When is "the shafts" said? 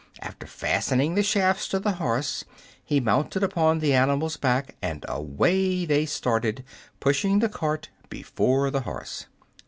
1.13-1.67